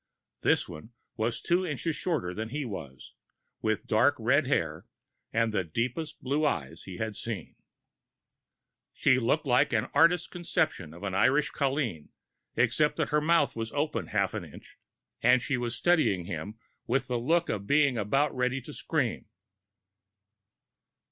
This 0.41 0.67
one 0.67 0.93
was 1.15 1.39
two 1.39 1.63
inches 1.63 1.95
shorter 1.95 2.33
than 2.33 2.49
he 2.49 2.65
was, 2.65 3.13
with 3.61 3.85
dark 3.85 4.15
red 4.17 4.47
hair 4.47 4.87
and 5.31 5.53
the 5.53 5.63
deepest 5.63 6.23
blue 6.23 6.43
eyes 6.43 6.85
he 6.85 6.97
had 6.97 7.15
seen. 7.15 7.55
She 8.93 9.19
looked 9.19 9.45
like 9.45 9.73
an 9.73 9.89
artist's 9.93 10.25
conception 10.25 10.91
of 10.95 11.03
an 11.03 11.13
Irish 11.13 11.51
colleen, 11.51 12.09
except 12.55 12.95
that 12.95 13.09
her 13.09 13.21
mouth 13.21 13.55
was 13.55 13.71
open 13.73 14.07
half 14.07 14.33
an 14.33 14.43
inch, 14.43 14.79
and 15.21 15.39
she 15.39 15.55
was 15.55 15.75
studying 15.75 16.25
him 16.25 16.57
with 16.87 17.05
the 17.05 17.19
look 17.19 17.47
of 17.47 17.67
being 17.67 17.95
about 17.95 18.35
ready 18.35 18.59
to 18.61 18.73
scream. 18.73 19.29